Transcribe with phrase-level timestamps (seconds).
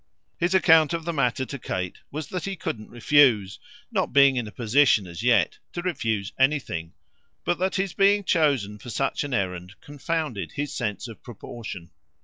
[0.39, 3.59] His account of the matter to Kate was that he couldn't refuse
[3.91, 6.93] not being in a position as yet to refuse anything;
[7.45, 11.91] but that his being chosen for such an errand confounded his sense of proportion.